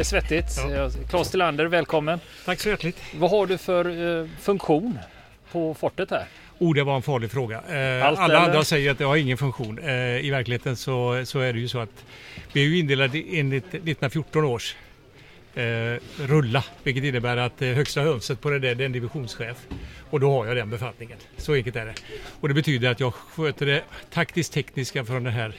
[0.00, 0.56] är svettigt.
[0.56, 0.90] Ja.
[1.08, 2.20] Claes Tillander, välkommen.
[2.44, 3.02] Tack så hjärtligt.
[3.14, 4.98] Vad har du för eh, funktion
[5.52, 6.24] på fortet här?
[6.58, 7.56] Oh, det var en farlig fråga.
[7.56, 8.34] Eh, alla eller?
[8.34, 9.78] andra säger att det har ingen funktion.
[9.78, 12.04] Eh, I verkligheten så, så är det ju så att
[12.52, 14.76] vi är ju indelade enligt 1914 års
[15.54, 15.62] eh,
[16.18, 19.56] rulla, vilket innebär att eh, högsta hönset på det där det är en divisionschef.
[20.10, 21.18] Och då har jag den befattningen.
[21.36, 21.94] Så enkelt är det.
[22.40, 25.54] Och det betyder att jag sköter det taktiskt tekniska från det här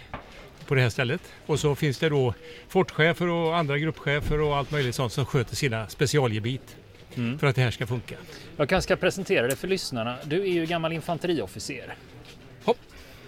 [0.71, 1.21] på det här stället.
[1.45, 2.33] Och så finns det då
[2.67, 6.75] fortchefer och andra gruppchefer och allt möjligt sånt som sköter sina specialgebit
[7.15, 7.39] Mm.
[7.39, 8.15] för att det här ska funka.
[8.57, 10.17] Jag kanske ska presentera dig för lyssnarna.
[10.23, 11.95] Du är ju gammal infanteriofficer.
[12.65, 12.77] Hopp.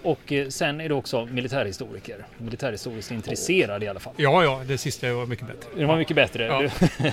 [0.02, 2.26] Och eh, sen är du också militärhistoriker.
[2.38, 4.12] Militärhistoriskt intresserad i alla fall.
[4.16, 5.68] Ja, ja, det sista var mycket bättre.
[5.76, 6.44] Det var mycket bättre.
[6.46, 6.70] Ja.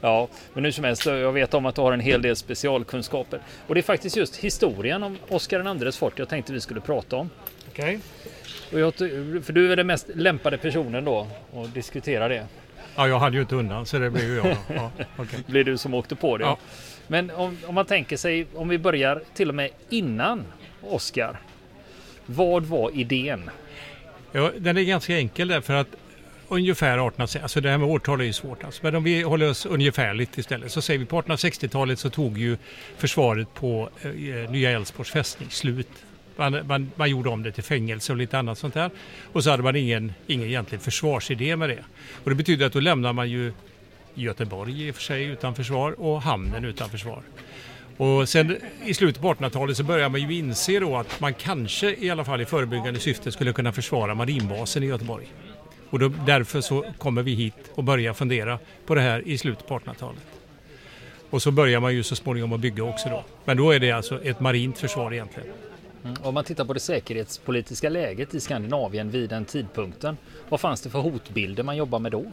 [0.00, 3.40] Ja, men hur som helst, jag vet om att du har en hel del specialkunskaper.
[3.66, 7.16] Och det är faktiskt just historien om Oscar II fort jag tänkte vi skulle prata
[7.16, 7.30] om.
[7.74, 7.98] Okej.
[8.72, 8.94] Och jag,
[9.44, 12.46] för du är den mest lämpade personen då att diskutera det.
[12.96, 14.44] Ja, jag hade ju inte undan så det blev ju jag.
[14.44, 14.74] då.
[14.74, 14.90] Ja.
[15.16, 16.44] Det blir du som åkte på det.
[16.44, 16.58] Ja.
[17.06, 20.44] Men om, om man tänker sig, om vi börjar till och med innan
[20.80, 21.40] Oscar.
[22.26, 23.50] Vad var idén?
[24.32, 25.88] ja, den är ganska enkel därför att
[26.48, 29.50] ungefär 1860, alltså det här med årtal är ju svårt alltså, men om vi håller
[29.50, 32.56] oss ungefärligt istället så säger vi på 1860-talet så tog ju
[32.98, 35.88] försvaret på eh, Nya Älvsborgs fästning slut.
[36.36, 38.90] Man, man, man gjorde om det till fängelse och lite annat sånt där.
[39.32, 41.84] Och så hade man ingen, ingen egentlig försvarsidé med det.
[42.24, 43.52] Och det betyder att då lämnar man ju
[44.14, 47.22] Göteborg i och för sig utan försvar och hamnen utan försvar.
[47.96, 51.94] Och sen i slutet på 1800-talet så börjar man ju inse då att man kanske
[51.94, 55.26] i alla fall i förebyggande syfte skulle kunna försvara marinbasen i Göteborg.
[55.90, 59.66] Och då, därför så kommer vi hit och börjar fundera på det här i slutet
[59.66, 60.22] på 1800-talet.
[61.30, 63.24] Och så börjar man ju så småningom att bygga också då.
[63.44, 65.48] Men då är det alltså ett marint försvar egentligen.
[66.04, 66.16] Mm.
[66.22, 70.16] Om man tittar på det säkerhetspolitiska läget i Skandinavien vid den tidpunkten.
[70.48, 72.32] Vad fanns det för hotbilder man jobbade med då?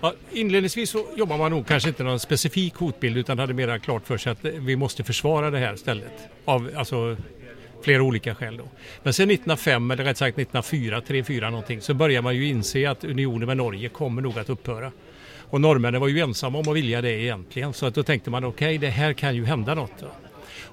[0.00, 4.06] Ja, inledningsvis så jobbade man nog kanske inte någon specifik hotbild utan hade mera klart
[4.06, 6.12] för sig att vi måste försvara det här stället.
[6.44, 7.16] Av alltså,
[7.82, 8.64] flera olika skäl då.
[9.02, 13.04] Men sen 1905 eller rätt sagt 1904, 3-4 någonting så börjar man ju inse att
[13.04, 14.92] unionen med Norge kommer nog att upphöra.
[15.50, 18.44] Och norrmännen var ju ensamma om att vilja det egentligen så att då tänkte man
[18.44, 19.92] okej det här kan ju hända något.
[20.00, 20.06] Då.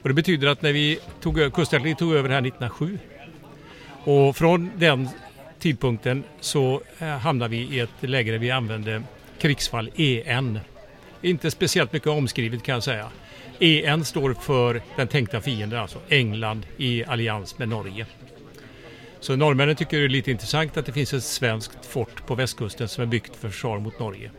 [0.02, 3.00] Och det betyder att när vi tog, över, kustartilleriet tog över här 1907
[4.04, 5.10] och från den
[5.60, 9.04] tidpunkten så eh, hamnade vi i ett läge där vi använde
[9.40, 10.60] krigsfall EN.
[11.22, 13.12] Inte speciellt mycket omskrivet kan jag säga.
[13.60, 18.06] EN står för den tänkta fienden, alltså England i allians med Norge.
[19.20, 22.88] Så norrmännen tycker det är lite intressant att det finns ett svenskt fort på västkusten
[22.88, 24.32] som är byggt för försvar mot Norge.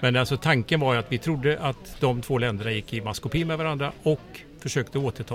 [0.00, 3.44] Men alltså tanken var ju att vi trodde att de två länderna gick i maskopi
[3.44, 5.34] med varandra och försökte återta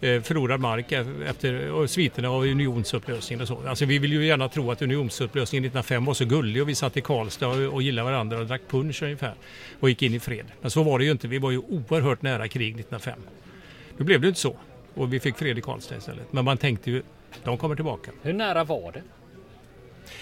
[0.00, 3.68] eh, förlorad mark efter sviterna av unionsupplösningen och så.
[3.68, 6.96] Alltså vi vill ju gärna tro att unionsupplösningen 1905 var så gullig och vi satt
[6.96, 9.34] i Karlstad och, och gillade varandra och drack punsch ungefär
[9.80, 10.46] och gick in i fred.
[10.60, 11.28] Men så var det ju inte.
[11.28, 13.18] Vi var ju oerhört nära krig 1905.
[13.96, 14.56] Nu blev det inte så
[14.94, 16.32] och vi fick fred i Karlstad istället.
[16.32, 17.02] Men man tänkte ju,
[17.44, 18.10] de kommer tillbaka.
[18.22, 19.02] Hur nära var det?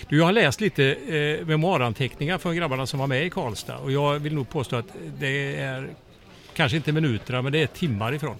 [0.08, 3.92] Du, jag har läst lite eh, memoaranteckningar från grabbarna som var med i Karlstad och
[3.92, 4.86] jag vill nog påstå att
[5.18, 5.88] det är
[6.60, 8.36] kanske inte minuter men det är timmar ifrån.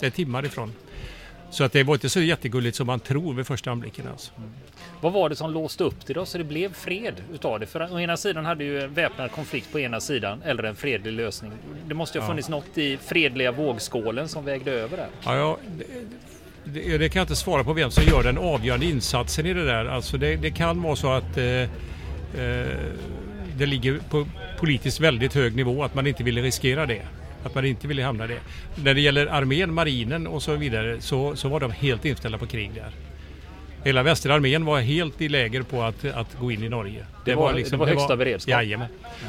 [0.00, 0.72] Det är timmar ifrån.
[1.50, 4.04] Så att det var inte så jättegulligt som man tror vid första anblicken.
[4.10, 4.32] Alltså.
[5.00, 7.66] Vad var det som låste upp det då så det blev fred utav det?
[7.66, 11.12] För å ena sidan hade ju en väpnad konflikt på ena sidan eller en fredlig
[11.12, 11.52] lösning.
[11.86, 12.30] Det måste ju ha Ja.
[12.32, 15.08] funnits något i fredliga vågskålen som vägde över där.
[15.24, 15.84] Ja, ja, det,
[16.64, 19.64] det, det kan jag inte svara på vem som gör den avgörande insatsen i det
[19.64, 19.84] där.
[19.84, 22.66] Alltså det, det kan vara så att eh, eh,
[23.62, 24.26] det ligger på
[24.58, 27.02] politiskt väldigt hög nivå att man inte ville riskera det.
[27.44, 28.38] Att man inte ville hamna i det.
[28.84, 32.46] När det gäller armén, marinen och så vidare så, så var de helt inställda på
[32.46, 32.90] krig där.
[33.84, 37.06] Hela västra armén var helt i läger på att, att gå in i Norge.
[37.24, 38.50] Det var- det var högsta beredskap.
[38.52, 38.88] Jajamän.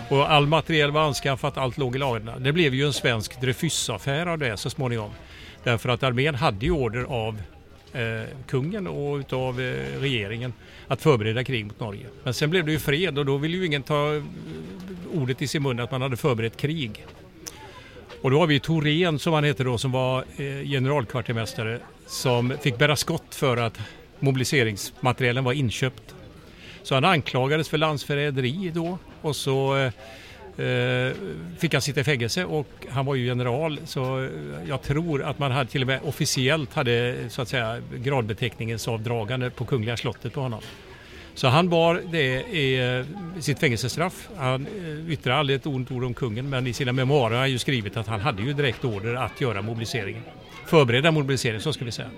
[0.09, 2.39] Och all materiel var anskaffat, allt låg i ladorna.
[2.39, 5.09] Det blev ju en svensk Dreyfusaffär av det så småningom.
[5.63, 7.41] Därför att armén hade ju order av
[7.93, 10.53] eh, kungen och utav eh, regeringen
[10.87, 12.05] att förbereda krig mot Norge.
[12.23, 14.23] Men sen blev det ju fred och då ville ju ingen ta eh,
[15.13, 17.05] ordet i sin mun att man hade förberett krig.
[18.21, 22.77] Och då har vi Thorén som han heter då som var eh, generalkvartermästare som fick
[22.77, 23.79] bära skott för att
[24.19, 26.15] mobiliseringsmaterielen var inköpt.
[26.83, 29.91] Så han anklagades för landsförräderi då och så eh,
[30.57, 31.13] Eh,
[31.57, 34.29] fick han sitta i fängelse och han var ju general så eh,
[34.67, 39.49] jag tror att man hade till och med officiellt hade så att säga gradbeteckningens avdragande
[39.49, 40.59] på Kungliga slottet på honom.
[41.35, 44.29] Så han bar det i eh, sitt fängelsestraff.
[44.37, 44.67] Han
[45.09, 47.97] yttrade aldrig ett ont ord om kungen men i sina memoarer har han ju skrivit
[47.97, 50.23] att han hade ju direkt order att göra mobiliseringen.
[50.67, 52.09] Förbereda mobiliseringen, så ska vi säga.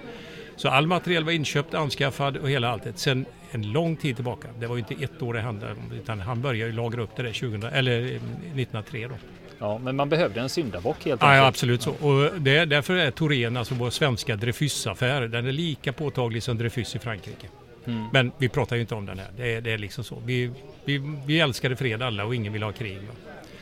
[0.56, 3.00] Så all materiel var inköpt, anskaffad och hela alltet.
[3.00, 6.20] Sen en lång tid tillbaka, det var ju inte ett år det handlade om, utan
[6.20, 9.16] han började ju lagra upp det där 2000, eller 1903 då.
[9.60, 11.38] Ja, men man behövde en syndabock helt enkelt.
[11.38, 11.92] ja absolut så.
[11.92, 16.96] Och det, därför är Torén, alltså vår svenska Dreyfusaffär, den är lika påtaglig som Dreyfus
[16.96, 17.48] i Frankrike.
[17.86, 18.08] Mm.
[18.14, 19.28] Men vi pratar ju inte om den här.
[19.38, 20.22] Det är, det är liksom så.
[20.26, 20.52] Vi,
[20.86, 23.00] vi, vi älskade fred alla och ingen vill ha krig.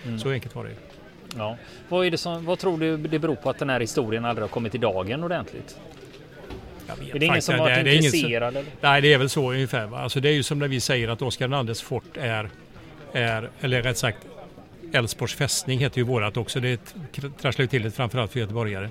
[0.05, 0.19] Mm.
[0.19, 0.75] Så enkelt var det.
[1.37, 1.57] Ja.
[1.89, 4.43] Vad, är det som, vad tror du det beror på att den här historien aldrig
[4.43, 5.77] har kommit i dagen ordentligt?
[7.13, 8.57] Är det ingen som det- varit det är ingen som- intresserad?
[8.57, 8.71] eller?
[8.81, 9.87] Nej, det är väl så ungefär.
[9.87, 9.99] Va?
[9.99, 12.49] Alltså, det är ju som när vi säger att Oskar IIs fort är,
[13.13, 14.17] är, eller rätt sagt
[14.93, 16.59] Älvsborgs fästning heter ju vårat också.
[16.59, 16.95] Det
[17.41, 18.89] trasslar ju till det framförallt för göteborgare.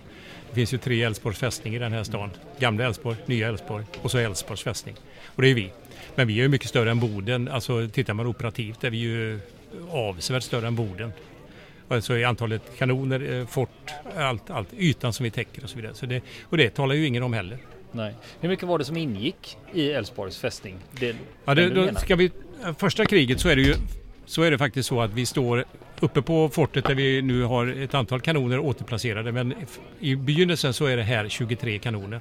[0.49, 2.31] Det finns ju tre Älvsborgs fästning i den här stan.
[2.59, 4.95] Gamla Älvsborg, Nya Älvsborg och så Älvsborgs fästning.
[5.27, 5.73] Och det är vi.
[6.15, 7.49] Men vi är ju mycket större än Boden.
[7.49, 9.41] Alltså tittar man operativt är vi ju
[9.91, 11.13] avsevärt större än Boden.
[11.89, 15.95] Alltså i antalet kanoner, eh, fort, allt, allt, ytan som vi täcker och så vidare.
[15.95, 17.59] Så det, och det talar ju ingen om heller.
[17.93, 18.15] Nej.
[18.41, 20.79] Hur mycket var det som ingick i Älvsborgs fästning?
[20.91, 22.31] Det, Ja, det, då ska vi,
[22.79, 23.75] första kriget så är det ju
[24.27, 25.65] så är det faktiskt så att vi står
[26.00, 29.33] uppe på fortet där vi nu har ett antal kanoner återplacerade.
[29.33, 29.55] Men
[30.00, 32.21] i begynnelsen så är det här 23 kanoner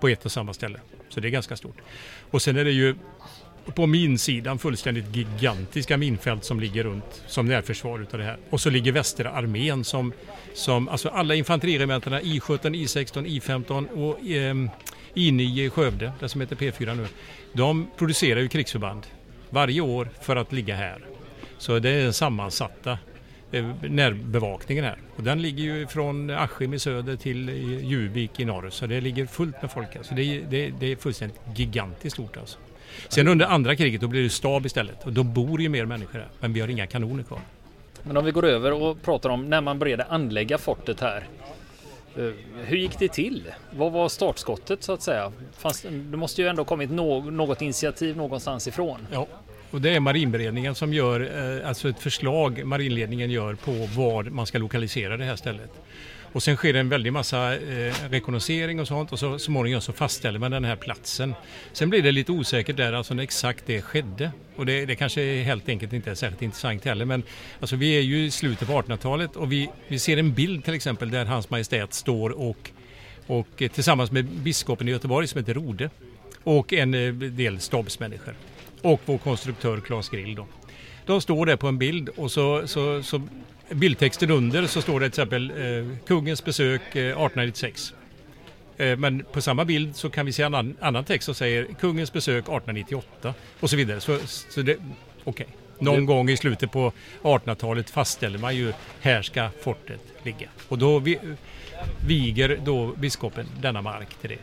[0.00, 0.80] på ett och samma ställe.
[1.08, 1.76] Så det är ganska stort.
[2.30, 2.94] Och sen är det ju
[3.74, 8.36] på minsidan fullständigt gigantiska minfält som ligger runt som närförsvar utav det här.
[8.50, 10.12] Och så ligger västra armén som,
[10.54, 14.54] som alltså alla infanteriregementena I17, I16, I15 och eh,
[15.14, 17.06] I9 i Skövde, det som heter P4 nu.
[17.52, 19.06] De producerar ju krigsförband
[19.50, 21.04] varje år för att ligga här.
[21.58, 22.98] Så det är den sammansatta
[23.52, 24.98] eh, närbevakningen här.
[25.16, 28.70] Och den ligger ju från Askim i söder till eh, i norr.
[28.70, 29.96] Så det ligger fullt med folk.
[29.96, 32.58] Alltså det, det, det är fullständigt gigantiskt stort alltså.
[33.08, 35.06] Sen under andra kriget då blir det stab istället.
[35.06, 36.28] Och då bor ju mer människor här.
[36.40, 37.40] Men vi har inga kanoner kvar.
[38.02, 41.24] Men om vi går över och pratar om när man började anlägga fortet här.
[42.16, 42.22] Eh,
[42.64, 43.42] Hur gick det till?
[43.70, 45.32] Vad var startskottet så att säga?
[45.58, 49.06] Fanns, det måste ju ändå kommit nå- något initiativ någonstans ifrån.
[49.12, 49.26] Ja.
[49.70, 51.20] Och det är marinberedningen som gör,
[51.60, 55.70] eh, alltså ett förslag marinledningen gör på var man ska lokalisera det här stället.
[56.36, 59.92] Och sen sker det en väldig massa eh, rekognosering och sånt och så småningom så
[59.92, 61.34] fastställer man den här platsen.
[61.72, 64.30] Sen blir det lite osäkert där alltså när exakt det skedde.
[64.56, 67.22] Och det, det kanske helt enkelt inte är särskilt intressant heller men
[67.60, 70.74] alltså vi är ju i slutet på 1800-talet och vi, vi ser en bild till
[70.74, 72.70] exempel där Hans Majestät står och,
[73.26, 75.90] och eh, tillsammans med biskopen i Göteborg som heter Rode
[76.44, 78.34] och en eh, del stabsmänniskor
[78.82, 80.46] och vår konstruktör Claes Grill då.
[81.06, 83.22] De står där på en bild och så, så, så
[83.70, 87.94] bildtexten under så står det till exempel eh, kungens besök eh, 1896.
[88.76, 91.66] Eh, men på samma bild så kan vi se en annan, annan text som säger
[91.80, 94.00] kungens besök 1898 och så vidare.
[94.00, 94.76] Så, så det,
[95.24, 95.46] okej.
[95.78, 96.92] Någon Det- gång i slutet på
[97.22, 100.48] 1800-talet fastställer man ju här ska fortet ligga.
[100.68, 101.18] Och då vi,
[102.06, 104.38] viger då biskopen denna mark till det.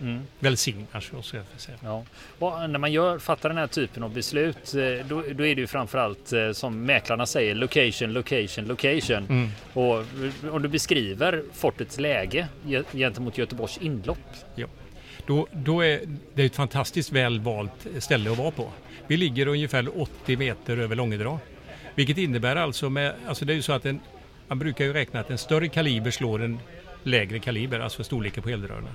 [0.00, 0.22] Mm.
[0.38, 1.78] Välsignar så ska jag säga.
[1.82, 2.04] Ja.
[2.38, 5.60] Och när man gör, fattar den här typen av beslut eh, då, då är det
[5.60, 9.26] ju framförallt eh, som mäklarna säger location, location, location.
[9.28, 9.48] Mm.
[9.72, 10.04] Och
[10.54, 14.18] om du beskriver fortets läge ge- gentemot Göteborgs inlopp.
[15.26, 16.00] Då, då är
[16.34, 18.70] det ett fantastiskt väl valt ställe att vara på.
[19.06, 21.38] Vi ligger ungefär 80 meter över Långedrag.
[21.94, 24.00] Vilket innebär alltså, med, alltså det är ju så att en,
[24.48, 26.58] man brukar ju räkna att en större kaliber slår en
[27.02, 28.88] lägre kaliber, alltså storleken på eldrörerna.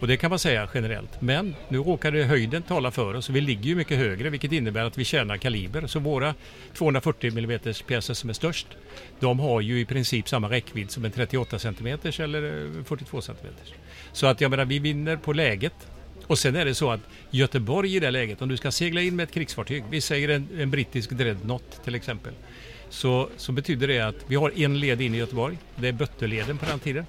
[0.00, 1.20] Och det kan man säga generellt.
[1.20, 4.98] Men nu råkade höjden tala för oss vi ligger ju mycket högre vilket innebär att
[4.98, 5.86] vi tjänar kaliber.
[5.86, 6.34] Så våra
[6.74, 8.66] 240 mm pjäser som är störst,
[9.20, 13.36] de har ju i princip samma räckvidd som en 38 cm eller eh, 42 cm.
[14.12, 15.88] Så att jag menar, vi vinner på läget.
[16.26, 19.16] Och sen är det så att Göteborg i det läget, om du ska segla in
[19.16, 22.32] med ett krigsfartyg, vi säger en, en brittisk dreadnought till exempel,
[22.88, 26.58] så, så betyder det att vi har en led in i Göteborg, det är Bötterleden
[26.58, 27.04] på den tiden.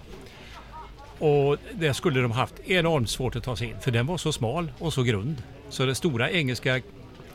[1.22, 4.32] Och där skulle de haft enormt svårt att ta sig in, för den var så
[4.34, 5.44] smal och så grund.
[5.70, 6.82] Så det stora engelska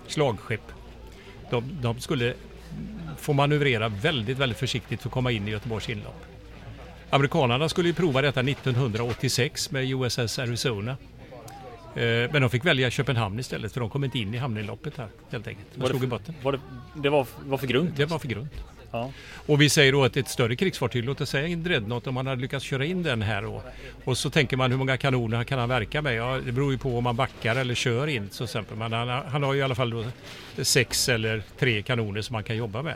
[0.06, 0.72] slagskepp,
[1.50, 2.34] de, de skulle
[3.18, 6.24] få manövrera väldigt, väldigt försiktigt för att komma in i Göteborgs inlopp.
[7.10, 10.90] Amerikanerna skulle ju prova detta 1986 med USS Arizona.
[11.94, 12.02] Eh,
[12.32, 15.46] Men de fick välja Köpenhamn istället för de kom inte in i hamninloppet här helt
[15.48, 15.66] enkelt.
[15.74, 16.34] De Var det slog i för- botten.
[16.42, 16.60] Var det,
[16.94, 17.96] det var, var för grunt?
[17.96, 18.52] Det var för grunt.
[18.90, 19.12] Ja.
[19.46, 22.26] Och vi säger då att ett större krigsfartyg, låt oss säga en dreadnought, om man
[22.26, 23.62] hade lyckats köra in den här då.
[24.04, 26.14] Och så tänker man hur många kanoner kan han verka med?
[26.14, 28.76] Ja, det beror ju på om man backar eller kör in till exempel.
[28.76, 30.04] Men han, han har ju i alla fall då
[30.64, 32.94] sex eller tre kanoner som man kan jobba med.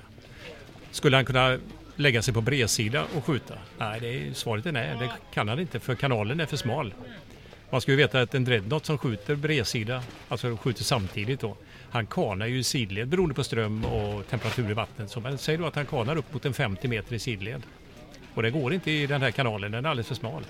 [0.91, 1.59] Skulle han kunna
[1.97, 3.55] lägga sig på bredsida och skjuta?
[3.79, 4.97] Nej, det är, svaret är nej.
[5.01, 6.95] Det kan han inte för kanalen är för smal.
[7.71, 11.57] Man ska ju veta att en dreadnought som skjuter bredsida, alltså skjuter samtidigt då,
[11.91, 15.11] han kanar ju i sidled beroende på ström och temperatur i vattnet.
[15.11, 17.63] Så man säger då att han kanar upp mot en 50 meter i sidled.
[18.35, 20.45] Och det går inte i den här kanalen, den är alldeles för smal.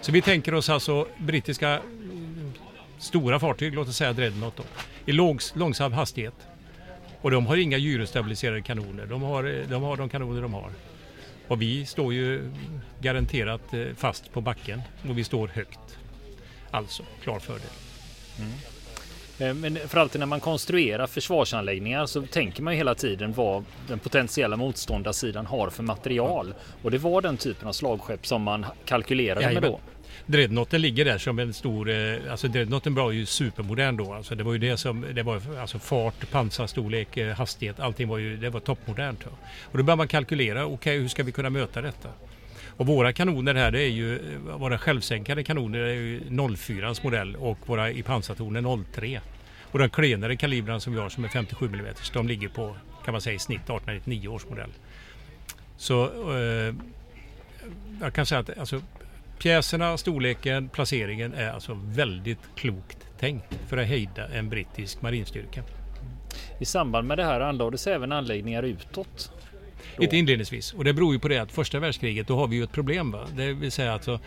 [0.00, 2.52] Så vi tänker oss alltså brittiska mm,
[2.98, 4.62] stora fartyg, låt oss säga Dreadnought då,
[5.06, 6.34] i lågs, långsam hastighet.
[7.20, 9.06] Och de har inga gyrostabiliserade kanoner.
[9.06, 10.70] De har, de har de kanoner de har.
[11.48, 12.50] Och vi står ju
[13.00, 15.98] garanterat eh, fast på backen och vi står högt.
[16.70, 17.70] Alltså, klar fördel.
[18.38, 18.52] Mm.
[19.38, 23.64] Eh, men för alltid när man konstruerar försvarsanläggningar så tänker man ju hela tiden vad
[23.88, 26.54] den potentiella motståndarsidan har för material.
[26.82, 29.62] Och det var den typen av slagskepp som man kalkylerade Jajamän.
[29.62, 29.80] med då.
[30.26, 34.12] Dreadnoughten ligger där som en stor, eh, alltså Dreadnoughten var ju supermodern då.
[34.12, 38.18] Alltså det var ju det som, det var alltså fart, pansarstorlek, eh, hastighet, allting var
[38.18, 39.24] ju, det var toppmodernt.
[39.62, 42.08] Och då börjar man kalkylera, okej okay, hur ska vi kunna möta detta?
[42.76, 46.20] Och våra kanoner här, det är ju, eh, våra självsänkande kanoner är ju
[46.56, 49.20] 04 modell och våra i pansartornen 03.
[49.72, 53.12] Och de klenare kalibrarna som vi har som är 57 mm, de ligger på kan
[53.12, 54.70] man säga i snitt 1899 års modell.
[55.76, 56.04] Så
[56.38, 56.74] eh,
[58.00, 58.82] jag kan säga att alltså,
[59.38, 65.62] pjäserna, storleken, placeringen är alltså väldigt klokt tänkt för att hejda en brittisk marinstyrka.
[66.58, 69.32] I samband med det här anlades även anläggningar utåt?
[69.96, 70.02] Då.
[70.02, 72.64] Inte inledningsvis och det beror ju på det att första världskriget då har vi ju
[72.64, 73.10] ett problem.
[73.10, 73.26] Va?
[73.36, 74.20] Det vill säga alltså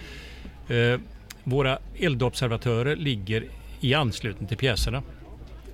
[0.70, 1.00] eh,
[1.44, 3.44] våra eldobservatörer ligger
[3.82, 5.04] i anslutning till pjäserna.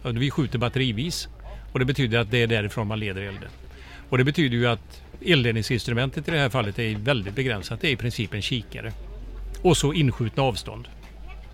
[0.03, 1.27] Vi skjuter batterivis
[1.71, 3.49] och det betyder att det är därifrån man leder elden.
[4.09, 7.81] Och det betyder ju att eldledningsinstrumentet i det här fallet är väldigt begränsat.
[7.81, 8.93] Det är i princip en kikare.
[9.61, 10.87] Och så inskjutna avstånd.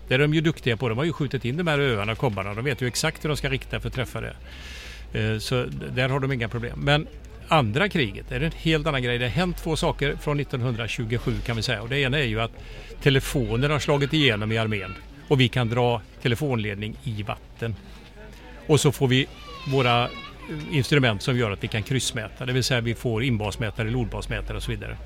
[0.08, 0.88] Det är de ju duktiga på.
[0.88, 2.54] De har ju skjutit in de här öarna, och kobbarna.
[2.54, 4.36] De vet ju exakt hur de ska rikta för att träffa det.
[5.12, 6.80] Eh, så där har de inga problem.
[6.80, 7.06] Men
[7.48, 9.18] andra kriget är en helt annan grej.
[9.18, 11.82] Det har hänt två saker från 1927 kan vi säga.
[11.82, 12.52] Och det ena är ju att
[13.02, 14.94] telefoner har slagit igenom i armén.
[15.28, 17.74] Och vi kan dra telefonledning i vatten.
[18.66, 19.26] Och så får vi
[19.66, 20.08] våra eh,
[20.72, 22.46] instrument som gör att vi kan kryssmäta.
[22.46, 24.96] Det vill säga vi får inbasmätare, lodbasmätare och så vidare.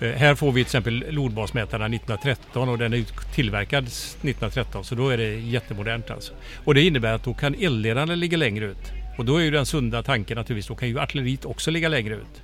[0.00, 5.08] Eh, här får vi till exempel lodbasmätarna 1913 och den är tillverkad 1913 så då
[5.08, 6.32] är det jättemodernt alltså.
[6.64, 9.01] Och det innebär att då kan elledarna ligga längre ut.
[9.16, 12.14] Och då är ju den sunda tanken naturligtvis, då kan ju artilleriet också ligga längre
[12.14, 12.42] ut.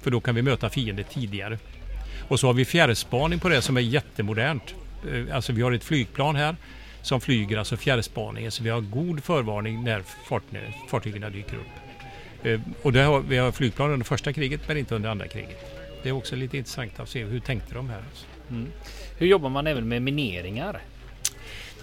[0.00, 1.58] För då kan vi möta fiender tidigare.
[2.28, 4.74] Och så har vi fjärrspaning på det som är jättemodernt.
[5.12, 6.56] Eh, alltså vi har ett flygplan här
[7.02, 8.50] som flyger, alltså fjärrspaningen.
[8.50, 10.02] Så vi har god förvarning när
[10.88, 11.82] fartygen dyker upp.
[12.46, 15.82] Eh, och det har, vi har flygplan under första kriget men inte under andra kriget.
[16.02, 18.02] Det är också lite intressant att se hur tänkte de här.
[18.50, 18.68] Mm.
[19.18, 20.80] Hur jobbar man även med mineringar?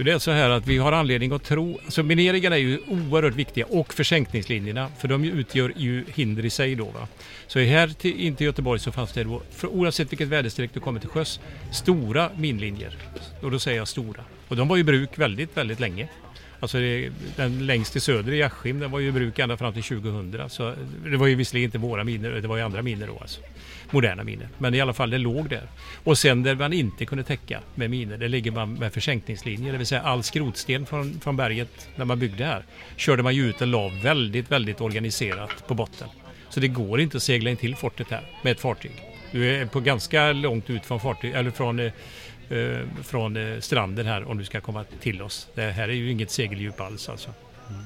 [0.03, 3.35] Det är så här att vi har anledning att tro, alltså mineringarna är ju oerhört
[3.35, 6.85] viktiga och försänkningslinjerna för de utgör ju hinder i sig då.
[6.85, 7.07] Va?
[7.47, 10.79] Så här till, in till Göteborg så fanns det då, för oavsett vilket väderstreck du
[10.79, 11.39] kommer till sjöss,
[11.71, 12.97] stora minlinjer.
[13.41, 14.23] Och då säger jag stora.
[14.47, 16.07] Och de var i bruk väldigt, väldigt länge.
[16.59, 19.73] Alltså det, den längst till söder i Askim, den var ju i bruk ända fram
[19.73, 20.49] till 2000.
[20.49, 20.75] Så
[21.05, 23.41] det var ju visserligen inte våra miner, det var ju andra miner då alltså.
[23.91, 24.49] Moderna miner.
[24.57, 25.67] Men i alla fall, det låg där.
[26.03, 29.71] Och sen där man inte kunde täcka med miner, det ligger man med försänkningslinjer.
[29.71, 32.63] Det vill säga all skrotsten från, från berget när man byggde här
[32.95, 36.07] körde man ju ut en lav väldigt, väldigt organiserat på botten.
[36.49, 38.91] Så det går inte att segla in till fortet här med ett fartyg.
[39.31, 41.91] Du är på ganska långt ut från, fartyg, eller från eh,
[43.03, 45.47] från eh, stranden här om du ska komma till oss.
[45.55, 47.33] Det här är ju inget segeldjup alls alltså.
[47.69, 47.81] Mm.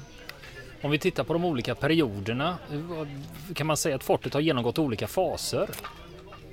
[0.81, 2.57] Om vi tittar på de olika perioderna,
[3.53, 5.69] kan man säga att fortet har genomgått olika faser?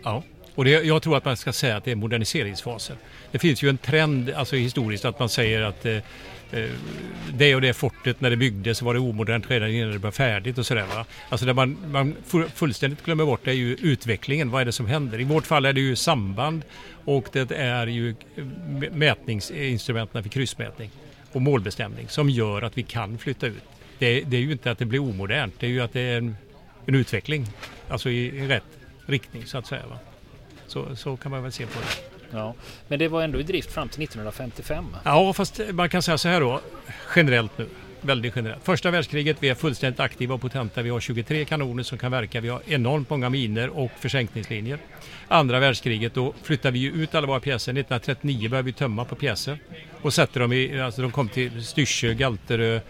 [0.02, 0.22] Ja,
[0.54, 2.96] och det, jag tror att man ska säga att det är moderniseringsfaser.
[3.30, 5.96] Det finns ju en trend alltså historiskt att man säger att eh,
[6.52, 6.70] eh
[7.32, 10.58] det och det fortet när det byggdes var det omodernt redan innan det var färdigt
[10.58, 10.86] och sådär.
[10.86, 11.04] Va?
[11.28, 12.16] Alltså det man, man
[12.54, 14.50] fullständigt glömmer bort är ju utvecklingen.
[14.50, 15.20] Vad är det som händer?
[15.20, 16.62] I vårt fall är det ju samband
[17.04, 18.44] och det är ju eh,
[18.92, 20.90] mätningsinstrumenten för kryssmätning
[21.32, 23.62] och målbestämning som gör att vi kan flytta ut.
[23.98, 26.18] Det, det är ju inte att det blir omodernt, det är ju att det är
[26.18, 26.36] en,
[26.86, 27.46] en utveckling.
[27.88, 28.62] Alltså i, i rätt
[29.06, 29.86] riktning så att säga.
[29.86, 29.98] Va?
[30.70, 32.18] Så, så kan man väl se på det.
[32.38, 32.54] Ja,
[32.88, 34.96] men det var ändå i drift fram till 1955.
[35.04, 36.60] Ja, fast man kan säga så här då,
[37.16, 37.66] generellt nu.
[38.00, 38.64] Väldigt generellt.
[38.64, 40.82] Första världskriget, vi är fullständigt aktiva och potenta.
[40.82, 42.40] Vi har 23 kanoner som kan verka.
[42.40, 44.78] Vi har enormt många miner och försänkningslinjer.
[45.28, 47.72] Andra världskriget, då flyttar vi ut alla våra pjäser.
[47.72, 49.58] 1939 började vi tömma på pjäser
[50.02, 52.80] och sätter dem i, alltså de kom till Styrsö, Galterö,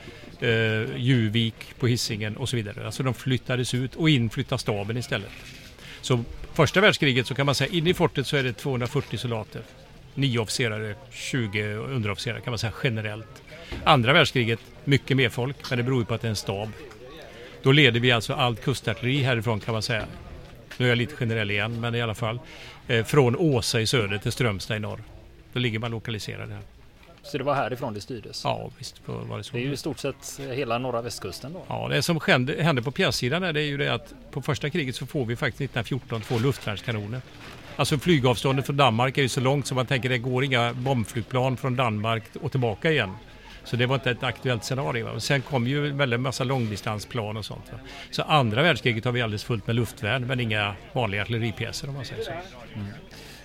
[0.40, 2.86] eh, Juvik på hissingen och så vidare.
[2.86, 5.30] Alltså de flyttades ut och in flyttade staben istället.
[6.00, 6.24] Så
[6.60, 9.62] första världskriget så kan man säga inne i fortet så är det 240 soldater.
[10.14, 13.42] 9 officerare, 20 underofficerare kan man säga generellt.
[13.84, 16.68] Andra världskriget, mycket mer folk, men det beror ju på att det är en stab.
[17.62, 20.04] Då leder vi alltså allt kustartilleri härifrån kan man säga.
[20.78, 22.40] Nu är jag lite generell igen, men i alla fall.
[22.88, 25.02] Eh, från Åsa i söder till Strömstad i norr.
[25.52, 26.79] Då ligger man lokaliserad här.
[27.22, 28.44] Så det var härifrån det styrdes?
[28.44, 29.52] Ja, visst var det så.
[29.52, 31.62] Det är ju i stort sett hela norra västkusten då?
[31.68, 34.70] Ja, det som hände, hände på pjässidan är, det är ju det att på första
[34.70, 37.20] kriget så får vi faktiskt 1914 två luftvärnskanoner.
[37.76, 41.56] Alltså flygavståndet från Danmark är ju så långt så man tänker det går inga bombflygplan
[41.56, 43.10] från Danmark och tillbaka igen.
[43.64, 45.06] Så det var inte ett aktuellt scenario.
[45.06, 45.20] Va?
[45.20, 47.72] Sen kom ju en väldigt massa långdistansplan och sånt.
[47.72, 47.78] Va?
[48.10, 52.04] Så andra världskriget har vi alldeles fullt med luftvärn men inga vanliga artilleripjäser om man
[52.04, 52.30] säger så.
[52.74, 52.86] Mm.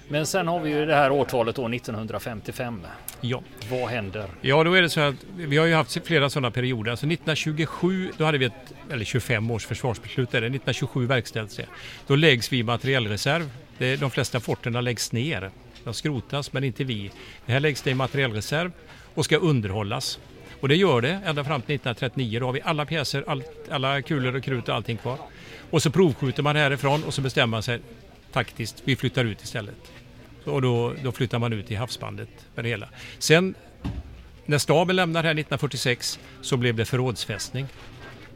[0.07, 2.81] Men sen har vi ju det här årtalet då 1955.
[3.21, 3.41] Ja.
[3.71, 4.25] Vad händer?
[4.41, 6.91] Ja, då är det så att vi har ju haft flera sådana perioder.
[6.91, 11.65] Alltså 1927, då hade vi ett, eller 25 års försvarsbeslut, är det 1927 verkställs det.
[12.07, 13.50] Då läggs vi i materiellreserv.
[13.77, 15.51] De flesta forterna läggs ner.
[15.83, 17.12] De skrotas, men inte vi.
[17.45, 18.71] Det här läggs det i materiellreserv
[19.13, 20.19] och ska underhållas.
[20.59, 22.39] Och det gör det ända fram till 1939.
[22.39, 25.17] Då har vi alla pjäser, all, alla kulor och krut och allting kvar.
[25.69, 27.79] Och så provskjuter man härifrån och så bestämmer man sig
[28.31, 29.91] taktiskt, vi flyttar ut istället.
[30.46, 32.90] Och då, då flyttar man ut i havsbandet med det hela.
[33.20, 33.56] Sen
[34.46, 37.68] när staben lämnar här 1946 så blev det förrådsfästning.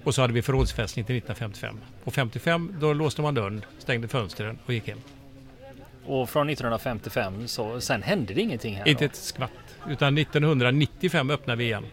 [0.04, 1.80] Och så hade vi förrådsfästning till 1955.
[2.04, 5.00] Och 55 då låste man dörren, stängde fönstren och gick hem.
[6.06, 8.88] Och från 1955 så sen hände det ingenting här?
[8.88, 9.10] Inte då?
[9.10, 9.52] ett skvatt.
[9.90, 11.86] Utan 1995 öppnade vi igen.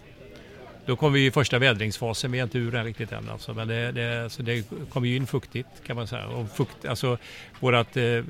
[0.86, 3.54] Då kom vi i första vädringsfasen, vi är inte ur den riktigt än alltså.
[3.54, 6.26] Men det, det, alltså det kom ju in fuktigt kan man säga.
[6.26, 7.18] Och fukt, alltså
[7.60, 8.24] vårat, eh,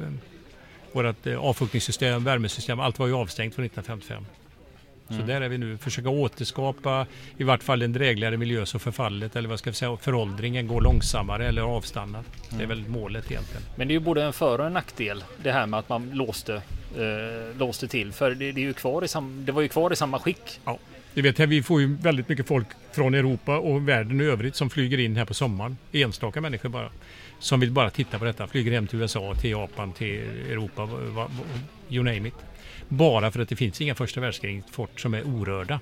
[0.97, 4.25] vårat eh, avfuktningssystem, värmesystem, allt var ju avstängt från 1955.
[5.09, 5.21] Mm.
[5.21, 5.79] Så där är vi nu.
[5.79, 7.07] Försöka återskapa
[7.39, 10.81] i vart fall en drägligare miljö så förfallet eller vad ska vi säga, föråldringen går
[10.81, 12.19] långsammare eller avstannar.
[12.19, 12.31] Mm.
[12.51, 12.69] Det är mm.
[12.69, 13.63] väl målet egentligen.
[13.77, 16.11] Men det är ju både en för och en nackdel det här med att man
[16.11, 18.13] låste, eh, låste till.
[18.13, 20.61] För det, det, är ju kvar i sam, det var ju kvar i samma skick.
[20.65, 20.79] Ja.
[21.15, 24.71] Du vet, vi får ju väldigt mycket folk från Europa och världen i övrigt som
[24.71, 25.77] flyger in här på sommaren.
[25.93, 26.91] Enstaka människor bara.
[27.39, 28.47] Som vill bara titta på detta.
[28.47, 30.89] Flyger hem till USA, till Japan, till Europa,
[31.89, 32.35] you name it.
[32.89, 35.81] Bara för att det finns inga första världskriget fort som är orörda.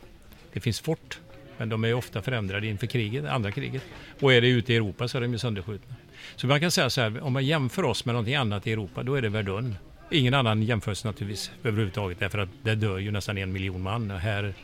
[0.52, 1.20] Det finns fort,
[1.58, 3.82] men de är ofta förändrade inför kriget, andra kriget.
[4.20, 5.94] Och är det ute i Europa så är de ju sönderskjutna.
[6.36, 9.02] Så man kan säga så här, om man jämför oss med någonting annat i Europa,
[9.02, 9.76] då är det Verdun.
[10.10, 14.10] Ingen annan jämförelse naturligtvis överhuvudtaget, därför att det dör ju nästan en miljon man.
[14.10, 14.54] Och här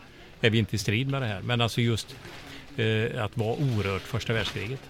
[0.40, 1.42] är vi inte i strid med det här.
[1.42, 2.16] Men alltså just
[2.76, 4.80] eh, att vara orört första världskriget.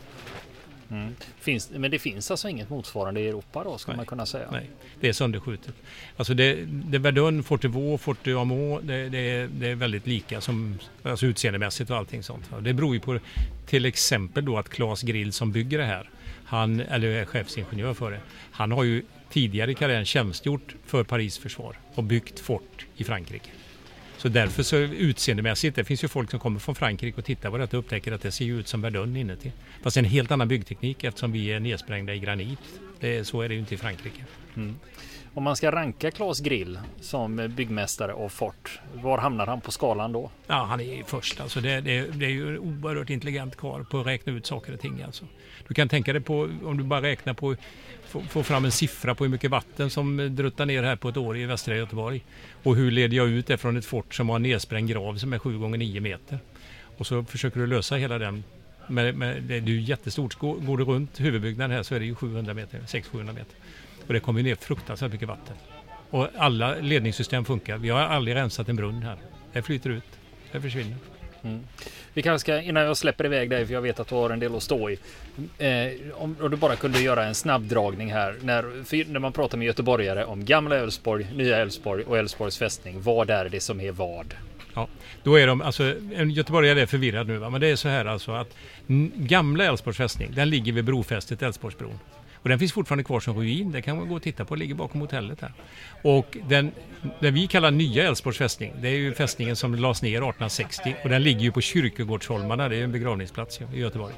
[0.91, 1.15] Mm.
[1.41, 4.49] Finns, men det finns alltså inget motsvarande i Europa då, ska nej, man kunna säga?
[4.53, 5.75] Nej, det är sönderskjutet.
[6.17, 11.91] Alltså det, det Verdun, Fortevaux, Forteamont, det, det, det är väldigt lika som, alltså utseendemässigt
[11.91, 12.45] och allting sånt.
[12.61, 13.19] Det beror ju på
[13.67, 16.11] till exempel då att Claes Grill som bygger det här,
[16.45, 21.39] han, eller är chefsingenjör för det, han har ju tidigare i karriären tjänstgjort för Paris
[21.39, 23.51] försvar och byggt fort i Frankrike.
[24.21, 27.59] Så därför så utseendemässigt, det finns ju folk som kommer från Frankrike och tittar på
[27.59, 29.53] detta och upptäcker att det ser ut som Verdun inuti.
[29.83, 32.59] Fast det är en helt annan byggteknik eftersom vi är nedsprängda i granit.
[33.01, 34.25] Det, så är det ju inte i Frankrike.
[34.57, 34.77] Mm.
[35.35, 40.13] Om man ska ranka Claes Grill som byggmästare av Fort, var hamnar han på skalan
[40.13, 40.31] då?
[40.47, 41.41] Ja, han är först.
[41.41, 44.73] Alltså det, det, det är ju en oerhört intelligent karl på att räkna ut saker
[44.73, 45.03] och ting.
[45.03, 45.25] Alltså.
[45.71, 47.57] Du kan tänka dig på, om du bara räknar på,
[48.09, 51.17] få, få fram en siffra på hur mycket vatten som druttar ner här på ett
[51.17, 52.25] år i västra Göteborg.
[52.63, 55.33] Och hur leder jag ut det från ett fort som har en nedsprängd grav som
[55.33, 56.39] är 7 gånger 9 meter.
[56.97, 58.45] Och så försöker du lösa hela den
[58.87, 60.35] men, men det är ju jättestort.
[60.39, 63.55] Går du runt huvudbyggnaden här så är det ju 700 meter, 600-700 meter.
[64.07, 65.57] Och det kommer ner fruktansvärt mycket vatten.
[66.11, 67.79] Och alla ledningssystem funkar.
[67.79, 69.17] Vi har aldrig rensat en brunn här.
[69.53, 70.19] Det flyter ut.
[70.53, 70.97] Det försvinner.
[71.45, 71.61] Mm.
[72.15, 74.41] Vi kanske ska, innan jag släpper iväg dig, för jag vet att du har en
[74.41, 74.99] del att stå i.
[75.59, 78.35] Eh, om, om, du bara kunde göra en snabbdragning här.
[78.43, 83.03] När, när man pratar med göteborgare om gamla Älvsborg, nya Älvsborg och Älvsborgs fästning.
[83.03, 84.35] Vad är det som är vad?
[84.75, 84.89] Ja,
[85.23, 87.51] då är de, alltså en göteborgare är förvirrad nu va?
[87.51, 88.57] men det är så här alltså att
[89.15, 91.99] gamla Älvsborgs fästning, den ligger vid brofästet Älvsborgsbron.
[92.43, 93.73] Och den finns fortfarande kvar som ruin.
[93.73, 94.55] Den kan man gå och titta på.
[94.55, 95.53] ligger bakom hotellet här.
[96.03, 96.73] Och den,
[97.21, 98.73] den vi kallar nya Älvsborgs fästning.
[98.81, 100.97] Det är ju fästningen som lades ner 1860.
[101.03, 102.69] Och den ligger ju på Kyrkogårdsholmarna.
[102.69, 104.15] Det är en begravningsplats i Göteborg.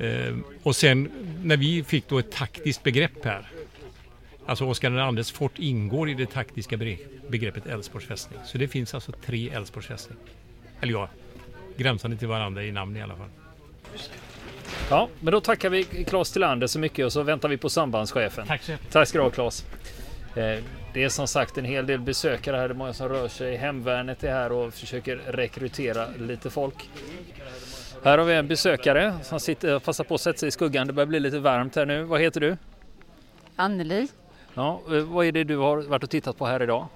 [0.00, 1.10] Ehm, och sen
[1.42, 3.48] när vi fick då ett taktiskt begrepp här.
[4.46, 6.76] Alltså Oskar IIs fort ingår i det taktiska
[7.28, 8.40] begreppet Älvsborgs fästning.
[8.44, 10.18] Så det finns alltså tre Älvsborgs fästning.
[10.80, 11.08] Eller ja,
[11.76, 13.28] gränsande till varandra i namn i alla fall.
[14.90, 18.46] Ja, men då tackar vi Claes Tillander så mycket och så väntar vi på sambandschefen.
[18.46, 19.64] Tack så Tack ska du ha Claes.
[20.36, 22.68] Eh, det är som sagt en hel del besökare här.
[22.68, 23.56] Det är många som rör sig.
[23.56, 26.90] Hemvärnet är här och försöker rekrytera lite folk.
[28.04, 30.86] Här har vi en besökare som sitter, passar på att sätta sig i skuggan.
[30.86, 32.02] Det börjar bli lite varmt här nu.
[32.02, 32.56] Vad heter du?
[33.56, 34.08] Anneli.
[34.54, 36.86] Ja, eh, vad är det du har varit och tittat på här idag?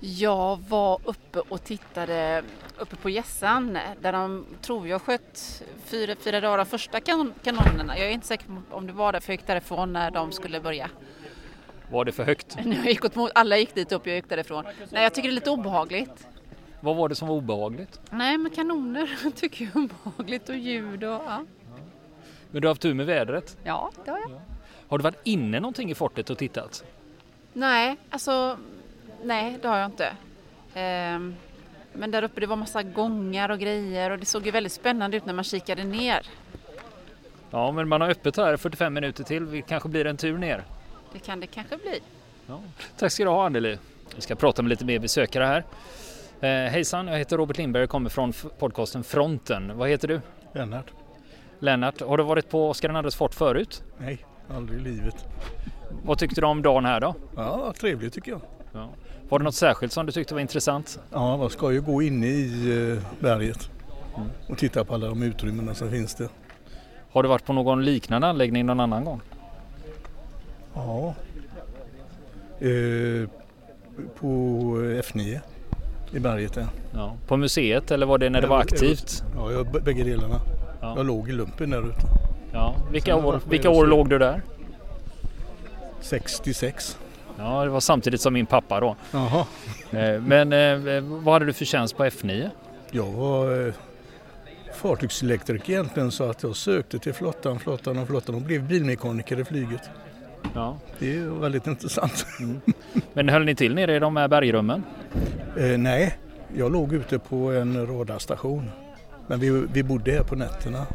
[0.00, 2.42] Jag var uppe och tittade
[2.78, 7.98] uppe på Gässan där de, tror jag, sköt fyra, fyra dagar första kan kanonerna.
[7.98, 10.32] Jag är inte säker på om det var där för jag gick därifrån när de
[10.32, 10.90] skulle börja.
[11.90, 12.56] Var det för högt?
[12.64, 14.64] Jag gick åt alla gick dit upp, jag gick därifrån.
[14.90, 16.28] Nej, jag tycker det är lite obehagligt.
[16.80, 18.00] Vad var det som var obehagligt?
[18.10, 21.44] Nej, men kanoner tycker jag är obehagligt och ljud och ja.
[22.50, 23.56] Men du har haft tur med vädret?
[23.64, 24.40] Ja, det har jag.
[24.88, 26.84] Har du varit inne någonting i fortet och tittat?
[27.52, 28.58] Nej, alltså
[29.24, 30.12] nej det har jag inte.
[30.74, 31.36] Ehm,
[31.92, 35.16] men där uppe det var massa gångar och grejer och det såg ju väldigt spännande
[35.16, 36.26] ut när man kikade ner.
[37.50, 39.50] Ja, men man har öppet här 45 minuter till.
[39.50, 40.64] Det kanske blir en tur ner.
[41.12, 42.00] Det kan det kanske bli.
[42.46, 42.60] Ja.
[42.98, 43.78] Tack ska du ha Anneli.
[44.14, 45.64] Vi ska prata med lite mer besökare här.
[46.40, 49.78] Eh, hejsan, jag heter Robert Lindberg och kommer från podcasten Fronten.
[49.78, 50.20] Vad heter du?
[50.54, 50.86] Lennart?
[51.58, 53.82] Lennart, har du varit på Oskar IIs fort förut?
[53.98, 55.26] Nej, aldrig i livet.
[56.04, 57.14] Vad tyckte du om dagen här då?
[57.36, 58.40] Ja, trevligt tycker jag.
[58.72, 58.88] Ja.
[59.28, 60.98] Var det något särskilt som du tyckte var intressant?
[61.12, 63.70] Ja, man ska ju gå inne i eh, berget
[64.48, 66.28] och titta på alla de utrymmena som finns där.
[67.12, 69.20] Har du varit på någon liknande anläggning någon annan gång?
[70.74, 71.14] Ja.
[72.60, 73.28] Eh,
[74.20, 74.26] på
[74.76, 75.40] F9
[76.12, 76.66] i berget där.
[76.94, 77.16] Ja.
[77.26, 79.24] På museet eller var det när det var aktivt?
[79.36, 80.40] Ja, jag, bägge delarna.
[80.80, 80.94] Ja.
[80.96, 82.06] Jag låg i lumpen där ute.
[82.52, 82.74] Ja.
[82.92, 84.42] Vilka Sen år, vilka år låg du där?
[86.00, 86.98] 66.
[87.42, 88.96] Ja, det var samtidigt som min pappa då.
[89.12, 89.46] Jaha.
[89.90, 92.50] Eh, Men eh, vad hade du för tjänst på F9?
[92.90, 93.74] Jag var eh,
[94.74, 99.44] fartygselektriker egentligen så att jag sökte till flottan, flottan och flottan och blev bilmekaniker i
[99.44, 99.90] flyget.
[100.54, 100.76] Ja.
[100.98, 102.26] Det är väldigt intressant.
[103.12, 104.84] Men höll ni till nere i de här bergrummen?
[105.58, 106.18] Eh, nej,
[106.56, 108.70] jag låg ute på en radarstation.
[109.26, 110.86] Men vi, vi bodde här på nätterna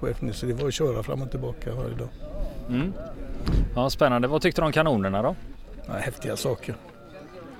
[0.00, 2.08] på F9 så det var att köra fram och tillbaka varje dag.
[2.68, 2.92] Mm.
[3.74, 4.28] Ja, spännande.
[4.28, 5.34] Vad tyckte du om kanonerna då?
[5.88, 6.74] Ja, häftiga saker.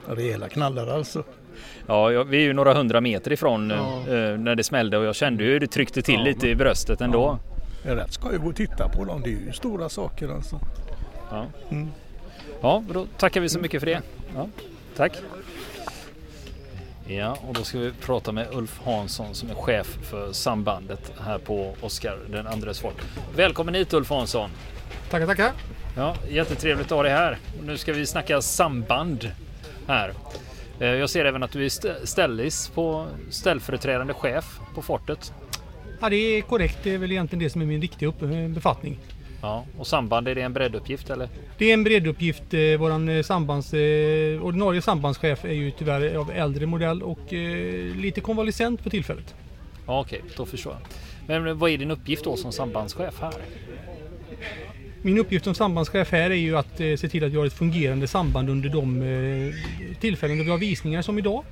[0.08, 1.24] Rejäla knallar alltså.
[1.86, 3.98] Ja, vi är ju några hundra meter ifrån Ja.
[4.14, 6.54] eh, när det smällde och jag kände hur det tryckte till Ja, lite men- i
[6.54, 7.38] bröstet ändå.
[7.82, 9.20] Det är rätt skoj att gå och titta på dem.
[9.24, 10.60] Det är ju stora saker alltså.
[11.30, 11.46] Ja.
[11.70, 11.88] Mm.
[12.60, 14.02] ja, då tackar vi så mycket för det.
[14.34, 14.48] Ja,
[14.96, 15.12] tack.
[17.06, 21.38] Ja, och då ska vi prata med Ulf Hansson som är chef för sambandet här
[21.38, 23.02] på Oskar den andres fort.
[23.36, 24.50] Välkommen hit Ulf Hansson!
[25.10, 25.52] Tackar, tackar.
[25.96, 27.38] Ja, jättetrevligt att ha dig här.
[27.62, 29.30] Nu ska vi snacka samband
[29.86, 30.12] här.
[30.80, 35.32] Eh, Jag ser även att du är stä- ställis på ställföreträdande chef på fortet.
[36.00, 36.78] Ja, det är korrekt.
[36.82, 38.98] Det är väl egentligen det som är min riktiga eh, befattning.
[39.42, 41.28] Ja, och samband, är det en bredduppgift eller?
[41.58, 42.54] Det är en bredduppgift.
[42.54, 43.72] Eh, eh, sambands,
[44.42, 47.32] ordinarie sambandschef är ju tyvärr av äldre modell och
[47.94, 49.34] lite konvalescent för tillfället.
[49.86, 51.42] Ja, okej, då förstår jag.
[51.44, 53.32] Men vad är din uppgift då som sambandschef här?
[55.02, 57.52] Min uppgift som sambandschef här är ju att eh, se till att vi har ett
[57.52, 59.54] fungerande samband under de eh,
[60.00, 61.44] tillfällen då vi har visningar som idag.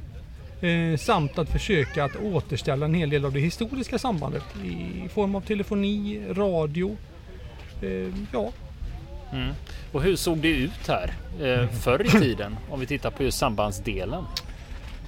[0.60, 5.34] Eh, samt att försöka att återställa en hel del av det historiska sambandet i form
[5.34, 6.96] av telefoni, radio.
[8.32, 8.52] Ja,
[9.32, 9.54] Mm.
[9.92, 11.14] Och hur såg det ut här
[11.82, 12.56] förr i tiden?
[12.70, 14.24] Om vi tittar på just sambandsdelen.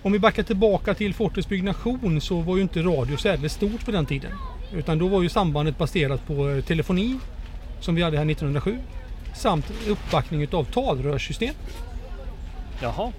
[0.02, 3.90] Om vi backar tillbaka till fortets byggnation så var ju inte radio särskilt stort på
[3.90, 4.30] den tiden.
[4.72, 7.18] Utan då var ju sambandet baserat på telefoni
[7.80, 8.78] som vi hade här 1907
[9.34, 11.54] samt uppbackning utav talrörssystem.
[12.82, 13.12] Jaha.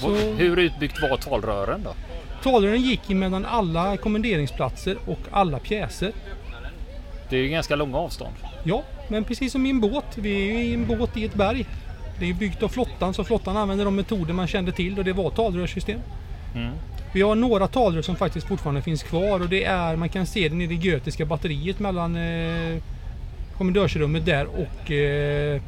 [0.00, 1.94] Så- Hur utbyggt var talrören då?
[2.42, 6.12] Talrören gick mellan alla kommenderingsplatser och alla pjäser.
[7.30, 8.34] Det är ju ganska långa avstånd.
[8.64, 10.04] Ja, men precis som i en båt.
[10.18, 11.66] Vi är ju i en båt i ett berg.
[12.18, 15.12] Det är byggt av flottan så flottan använder de metoder man kände till och det
[15.12, 16.00] var talrörssystem.
[16.54, 16.72] Mm.
[17.14, 20.48] Vi har några talrör som faktiskt fortfarande finns kvar och det är, man kan se
[20.48, 22.76] det nere i Götiska batteriet mellan eh,
[23.58, 25.60] kommendörsrummet där och eh,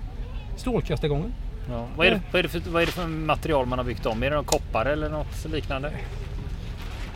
[0.57, 1.33] strålkastargången.
[1.71, 1.87] Ja.
[1.97, 4.07] Vad, är det, vad, är det för, vad är det för material man har byggt
[4.07, 4.23] om?
[4.23, 5.93] Är det någon koppar eller något liknande?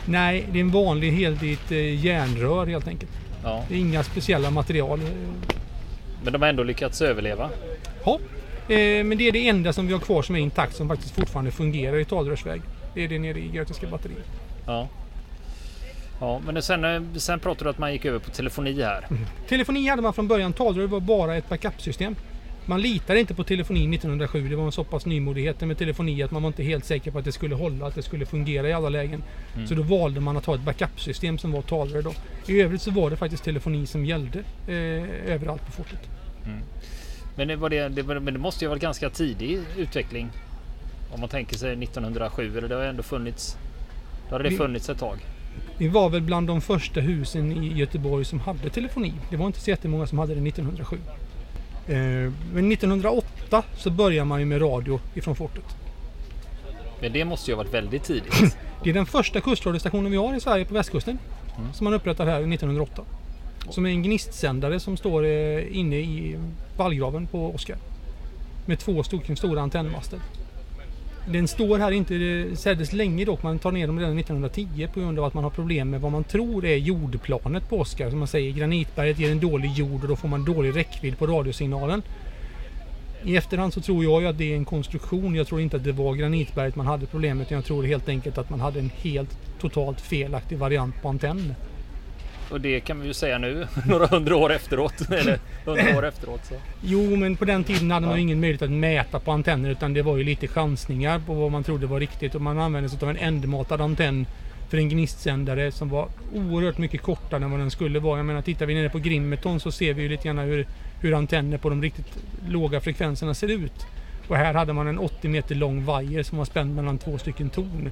[0.05, 3.11] Nej, det är en vanlig helvitt eh, järnrör helt enkelt.
[3.43, 3.63] Ja.
[3.67, 4.99] Det är inga speciella material.
[6.23, 7.49] Men de har ändå lyckats överleva.
[8.05, 8.19] Ja,
[8.67, 11.15] eh, men det är det enda som vi har kvar som är intakt som faktiskt
[11.15, 12.61] fortfarande fungerar i talrörsväg.
[12.93, 14.25] Det är det nere i Götiska batteriet.
[14.65, 14.87] Ja.
[16.19, 19.07] Ja, men sen, eh, sen pratade du att man gick över på telefoni här.
[19.47, 20.53] Telefoni hade man från början.
[20.53, 22.15] Talrör var bara ett backup-system.
[22.67, 24.49] Man litade inte på telefoni 1907.
[24.49, 27.19] Det var en så pass nymodighet med telefoni att man var inte helt säker på
[27.19, 29.23] att det skulle hålla, att det skulle fungera i alla lägen.
[29.67, 32.13] Så då valde man att ha ett backup-system som var talrör då.
[32.47, 35.99] I övrigt så var det faktiskt telefoni som gällde eh, överallt på fortet.
[37.37, 40.29] Men det, var det, det, men det måste ju ha varit ganska tidig utveckling.
[41.13, 43.57] Om man tänker sig 1907, eller det har ändå funnits.
[44.29, 45.17] Då hade det funnits ett tag.
[45.77, 49.13] Vi var väl bland de första husen i Göteborg som hade telefoni.
[49.29, 50.97] Det var inte så jättemånga som hade det 1907.
[51.87, 51.95] Eh,
[52.53, 55.63] Men 1908 så började man ju med radio ifrån fortet.
[57.01, 58.57] Men det måste ju ha varit väldigt tidigt.
[58.83, 61.19] Det är den första kustradiostationen vi har i Sverige på västkusten.
[61.57, 61.73] Mm.
[61.73, 63.01] Som man upprättar här 1908.
[63.69, 66.37] Som är en gnistsändare som står eh, inne i
[66.77, 67.77] vallgraven på Oskar.
[68.65, 69.03] Med två
[69.35, 70.19] stora antennmaster.
[71.31, 72.15] Den står här inte
[72.55, 73.43] särdeles länge dock.
[73.43, 76.11] Man tar ner dem redan 1910 på grund av att man har problem med vad
[76.11, 78.09] man tror är jordplanet på Oskar.
[78.09, 81.27] Som man säger, granitberget ger en dålig jord och då får man dålig räckvidd på
[81.27, 82.01] radiosignalen.
[83.23, 85.35] I efterhand så tror jag ju att det är en konstruktion.
[85.35, 87.51] Jag tror inte att det var granitberget man hade problemet.
[87.51, 91.53] Jag tror helt enkelt att man hade en helt totalt felaktig variant på antenn.
[92.49, 95.01] Och det kan vi ju säga nu, några hundra år efteråt.
[95.11, 96.45] Eller hundra år efteråt.
[96.45, 96.55] Så.
[96.81, 99.93] Jo, men på den tiden hade man ju ingen möjlighet att mäta på antenner utan
[99.93, 102.35] det var ju lite chansningar på vad man trodde var riktigt.
[102.35, 104.25] Och man använde sig av en ändmatad antenn
[104.69, 108.19] för en gnistsändare som var oerhört mycket kortare än vad den skulle vara.
[108.19, 110.67] Jag menar, tittar vi nere på Grimeton så ser vi ju lite grann hur,
[111.01, 113.87] hur antenner på de riktigt låga frekvenserna ser ut.
[114.27, 117.49] Och här hade man en 80 meter lång vajer som var spänd mellan två stycken
[117.49, 117.89] torn.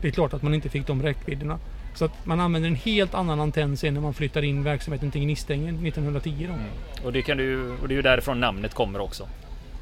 [0.00, 1.58] Det är klart att man inte fick de räckvidderna.
[1.94, 5.20] Så att man använder en helt annan antenn sen när man flyttar in verksamheten till
[5.20, 6.46] Gnistängen 1910.
[6.48, 6.52] Då.
[6.52, 6.66] Mm.
[7.04, 9.28] Och, det kan du, och det är ju därifrån namnet kommer också.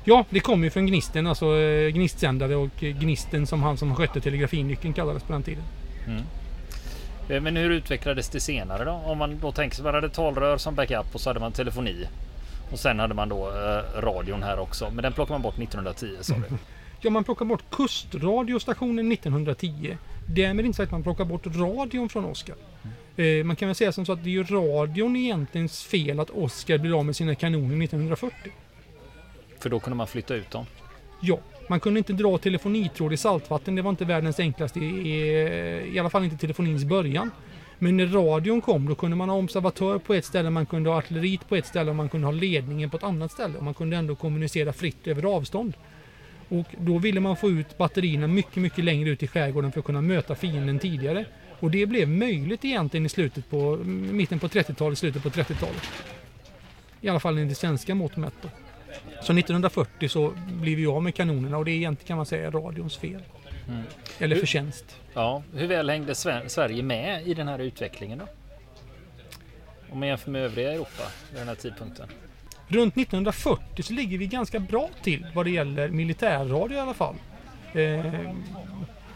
[0.05, 4.21] Ja, det kommer ju från Gnisten, alltså eh, gnistsändare och Gnisten som han som skötte
[4.21, 5.65] telegrafinyckeln kallades på den tiden.
[6.07, 6.23] Mm.
[7.29, 8.91] Eh, men hur utvecklades det senare då?
[8.91, 12.07] Om man då tänker sig man hade talrör som backup och så hade man telefoni.
[12.73, 14.91] Och sen hade man då eh, radion här också.
[14.91, 16.57] Men den plockade man bort 1910 sa du?
[17.05, 19.97] Ja, man plockar bort kustradiostationen 1910.
[20.29, 22.57] Därmed inte sagt att man plockar bort radion från Oskar.
[23.17, 23.41] Mm.
[23.41, 26.31] Eh, man kan väl säga som så att det är ju radion egentligen fel att
[26.31, 28.53] Oskar blir av med sina kanoner 1940.
[29.59, 30.67] För då kunde man flytta ut dem?
[31.21, 31.39] Ja,
[31.69, 33.75] man kunde inte dra telefonitråd i saltvatten.
[33.75, 37.31] Det var inte världens enklaste, i, i alla fall inte telefonins början.
[37.79, 40.99] Men när radion kom då kunde man ha observatör på ett ställe, man kunde ha
[40.99, 43.59] artilleriet på ett ställe och man kunde ha ledningen på ett annat ställe.
[43.59, 45.75] Och man kunde ändå kommunicera fritt över avstånd.
[46.53, 49.87] Och då ville man få ut batterierna mycket, mycket längre ut i skärgården för att
[49.87, 51.25] kunna möta fienden tidigare.
[51.61, 55.83] Och det blev möjligt egentligen i slutet på, mitten på 30-talet, slutet på 30-talet.
[57.01, 58.35] I alla fall enligt svenska mått mätt.
[59.23, 62.51] Så 1940 så blev vi av med kanonerna och det är egentligen kan man säga
[62.51, 63.23] radions fel.
[63.69, 63.83] Mm.
[64.19, 65.01] Eller förtjänst.
[65.15, 68.27] Ja, hur väl hängde Sverige med i den här utvecklingen då?
[69.91, 72.09] Om man jämför med övriga Europa vid den här tidpunkten?
[72.73, 77.15] Runt 1940 så ligger vi ganska bra till vad det gäller militärradio i alla fall.
[77.73, 78.33] Eh,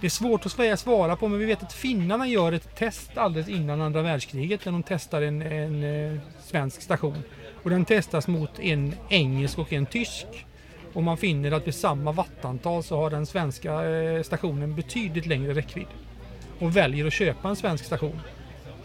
[0.01, 3.49] det är svårt att svara på men vi vet att finnarna gör ett test alldeles
[3.49, 7.23] innan andra världskriget när de testar en, en eh, svensk station.
[7.63, 10.27] Och den testas mot en engelsk och en tysk.
[10.93, 15.55] Och man finner att vid samma vattantal så har den svenska eh, stationen betydligt längre
[15.55, 15.89] räckvidd.
[16.59, 18.21] Och väljer att köpa en svensk station.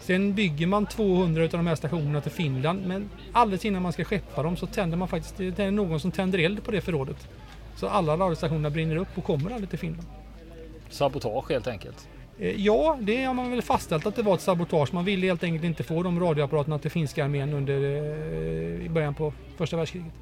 [0.02, 4.04] Sen bygger man 200 av de här stationerna till Finland men alldeles innan man ska
[4.04, 7.28] skeppa dem så tänder man faktiskt, det är någon som tänder eld på det förrådet.
[7.76, 10.08] Så alla radiostationerna brinner upp och kommer aldrig till Finland.
[10.90, 12.08] Sabotage helt enkelt?
[12.38, 14.94] Eh, ja, det har man väl fastställt att det var ett sabotage.
[14.94, 19.14] Man ville helt enkelt inte få de radioapparaterna till finska armén under eh, i början
[19.14, 20.12] på första världskriget.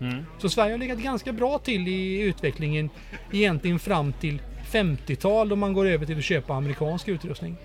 [0.00, 0.24] Mm.
[0.38, 2.90] Så Sverige har legat ganska bra till i utvecklingen
[3.32, 7.56] egentligen fram till 50-tal då man går över till att köpa amerikansk utrustning.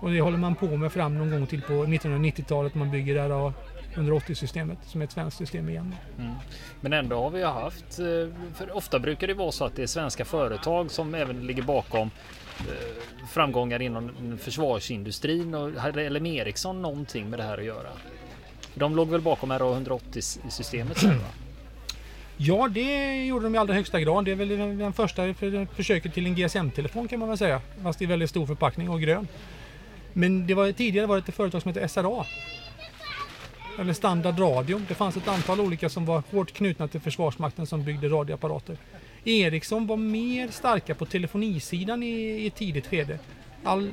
[0.00, 2.74] Och det håller man på med fram någon gång till på 1990-talet.
[2.74, 3.52] Man bygger där
[3.94, 5.94] 180-systemet som är ett svenskt system igen.
[6.18, 6.34] Mm.
[6.80, 9.86] Men ändå har vi haft, eh, för ofta brukar det vara så att det är
[9.86, 12.10] svenska företag som även ligger bakom
[12.58, 17.88] eh, framgångar inom försvarsindustrin och hade LM Ericsson någonting med det här att göra?
[18.74, 21.28] De låg väl bakom RA180-systemet sen va?
[22.36, 24.24] Ja, det gjorde de i allra högsta grad.
[24.24, 25.34] Det är väl den första
[25.74, 27.60] försöket till en GSM-telefon kan man väl säga.
[27.82, 29.28] Fast i väldigt stor förpackning och grön.
[30.16, 32.24] Men det var, tidigare var det ett företag som hette SRA.
[33.78, 34.80] Eller Standard Radio.
[34.88, 38.76] Det fanns ett antal olika som var hårt knutna till Försvarsmakten som byggde radioapparater.
[39.24, 43.18] Ericsson var mer starka på telefonisidan i, i ett tidigt skede.
[43.64, 43.90] All,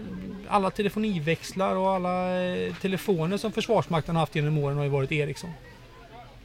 [0.47, 5.49] alla telefoniväxlar och alla eh, telefoner som Försvarsmakten haft genom åren har ju varit Ericsson.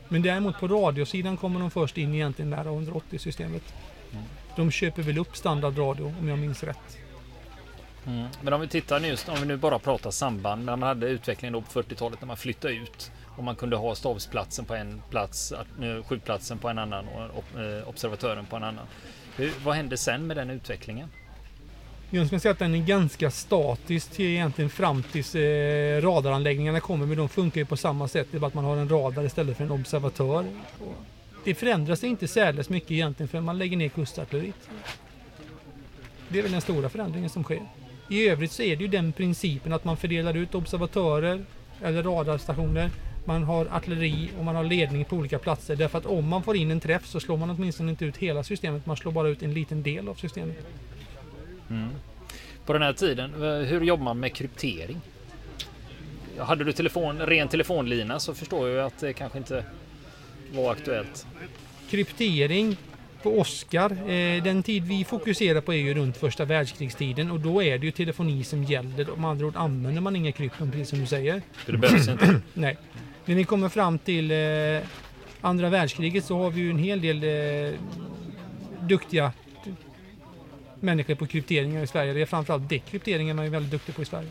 [0.08, 3.74] Men däremot på radiosidan kommer de först in egentligen nära 180-systemet.
[4.12, 4.24] Mm.
[4.56, 6.98] De köper väl upp standardradio om jag minns rätt.
[8.06, 8.26] Mm.
[8.40, 11.52] Men om vi tittar nu, om vi nu bara pratar samband, när man hade utvecklingen
[11.52, 15.52] då på 40-talet när man flyttade ut och man kunde ha stabsplatsen på en plats,
[15.52, 18.86] eh, skjutplatsen på en annan och eh, observatören på en annan.
[19.36, 21.08] Hur, vad hände sen med den utvecklingen?
[22.10, 27.06] Jag skulle säga att den är ganska statisk till egentligen fram tills eh, radaranläggningarna kommer,
[27.06, 28.28] men de funkar ju på samma sätt.
[28.30, 30.44] Det är bara att man har en radar istället för en observatör.
[31.44, 34.68] Det förändras inte särdeles mycket egentligen för man lägger ner kustartilleriet.
[36.28, 37.62] Det är väl den stora förändringen som sker.
[38.08, 41.44] I övrigt så är det ju den principen att man fördelar ut observatörer
[41.82, 42.90] eller radarstationer.
[43.24, 45.76] Man har artilleri och man har ledning på olika platser.
[45.76, 48.42] Därför att om man får in en träff så slår man åtminstone inte ut hela
[48.42, 48.86] systemet.
[48.86, 50.56] Man slår bara ut en liten del av systemet.
[51.70, 51.88] Mm.
[52.66, 53.34] På den här tiden,
[53.66, 55.00] hur jobbar man med kryptering?
[56.38, 59.64] Hade du telefon, ren telefonlina så förstår jag att det kanske inte
[60.54, 61.26] var aktuellt.
[61.90, 62.76] Kryptering
[63.22, 67.62] på Oscar, eh, den tid vi fokuserar på är ju runt första världskrigstiden och då
[67.62, 69.16] är det ju telefoni som gäller.
[69.16, 71.42] Med andra ord använder man inga krypton precis som du säger.
[71.52, 72.40] För det behövs inte?
[72.54, 72.78] Nej.
[73.24, 74.88] När vi kommer fram till eh,
[75.40, 77.78] andra världskriget så har vi ju en hel del eh,
[78.80, 79.32] duktiga
[80.80, 82.12] människor på krypteringar i Sverige.
[82.12, 84.28] Det är framförallt dekrypteringen man är väldigt duktig på i Sverige.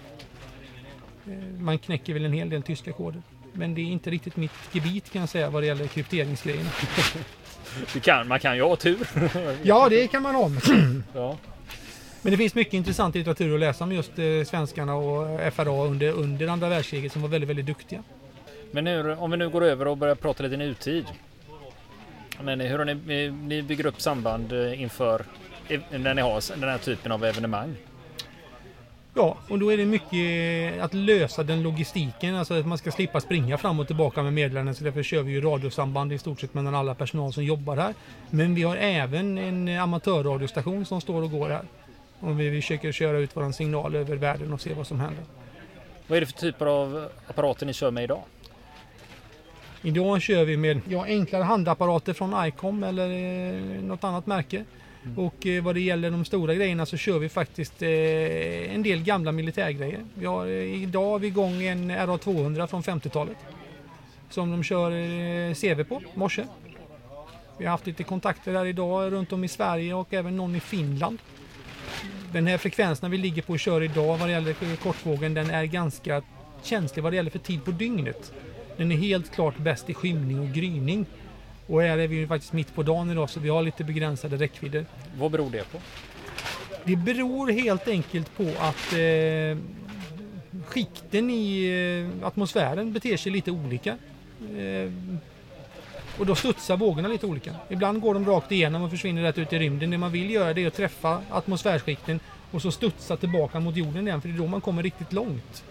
[1.59, 3.21] Man knäcker väl en hel del tyska koder.
[3.53, 6.69] Men det är inte riktigt mitt gebit kan jag säga vad det gäller krypteringsgrejerna.
[8.01, 9.07] Kan, man kan ju ha tur.
[9.63, 10.51] Ja, det kan man ha.
[11.13, 11.37] Ja.
[12.21, 16.11] Men det finns mycket intressant litteratur att läsa om just eh, svenskarna och FRA under,
[16.11, 18.03] under andra världskriget som var väldigt, väldigt duktiga.
[18.71, 21.05] Men nu, om vi nu går över och börjar prata lite nutid.
[22.41, 25.25] Men hur har ni, ni bygger upp samband eh, inför
[25.89, 27.75] när ni har den här typen av evenemang?
[29.17, 33.21] Ja, och då är det mycket att lösa den logistiken, alltså att man ska slippa
[33.21, 34.75] springa fram och tillbaka med meddelanden.
[34.75, 37.93] Så därför kör vi ju radiosamband i stort sett mellan alla personal som jobbar här.
[38.29, 41.63] Men vi har även en amatörradiostation som står och går här.
[42.19, 45.23] Och vi försöker köra ut våran signal över världen och se vad som händer.
[46.07, 48.21] Vad är det för typer av apparater ni kör med idag?
[49.81, 54.65] Idag kör vi med ja, enklare handapparater från ICOM eller eh, något annat märke.
[55.05, 55.19] Mm.
[55.19, 59.03] Och eh, vad det gäller de stora grejerna så kör vi faktiskt eh, en del
[59.03, 59.99] gamla militärgrejer.
[60.13, 63.37] Vi har, eh, idag har vi igång en RA200 från 50-talet.
[64.29, 66.43] Som de kör eh, CV på, morse.
[67.57, 70.59] Vi har haft lite kontakter här idag runt om i Sverige och även någon i
[70.59, 71.19] Finland.
[72.31, 75.65] Den här frekvensen vi ligger på och kör idag vad det gäller kortvågen den är
[75.65, 76.21] ganska
[76.63, 78.33] känslig vad det gäller för tid på dygnet.
[78.77, 81.05] Den är helt klart bäst i skymning och gryning.
[81.67, 84.37] Och här är vi ju faktiskt mitt på dagen idag så vi har lite begränsade
[84.37, 84.85] räckvidder.
[85.17, 85.77] Vad beror det på?
[86.83, 89.57] Det beror helt enkelt på att eh,
[90.65, 93.97] skikten i eh, atmosfären beter sig lite olika.
[94.57, 94.91] Eh,
[96.19, 97.55] och då studsar vågorna lite olika.
[97.69, 99.89] Ibland går de rakt igenom och försvinner rätt ut i rymden.
[99.89, 102.19] Det man vill göra det är att träffa atmosfärskikten
[102.51, 105.63] och så studsa tillbaka mot jorden igen för det är då man kommer riktigt långt.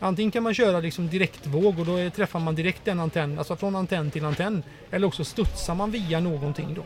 [0.00, 3.56] Antingen kan man köra liksom direktvåg och då är- träffar man direkt den antenn, alltså
[3.56, 4.62] från antenn till antenn.
[4.90, 6.82] Eller också studsar man via någonting då.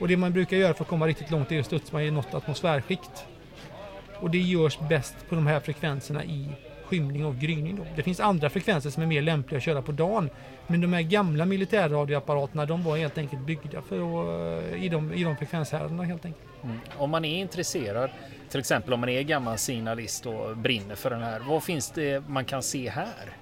[0.00, 2.34] Och det man brukar göra för att komma riktigt långt är att studsa i något
[2.34, 3.24] atmosfärskikt.
[4.20, 6.48] Och det görs bäst på de här frekvenserna i
[6.84, 7.76] skymning och gryning.
[7.76, 7.86] Då.
[7.96, 10.30] Det finns andra frekvenser som är mer lämpliga att köra på dagen.
[10.66, 15.12] Men de här gamla militärradioapparaterna de var helt enkelt byggda för att, eh, i, de,
[15.14, 16.44] i de frekvenshärdarna helt enkelt.
[16.66, 16.78] Mm.
[16.98, 18.10] Om man är intresserad,
[18.50, 22.28] till exempel om man är gammal signalist och brinner för den här, vad finns det
[22.28, 23.36] man kan se här?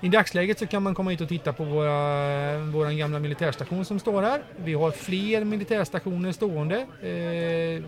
[0.00, 3.98] I dagsläget så kan man komma hit och titta på våra, vår gamla militärstation som
[3.98, 4.42] står här.
[4.56, 7.84] Vi har fler militärstationer stående eh,